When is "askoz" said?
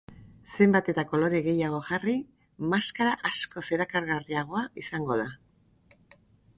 3.31-3.65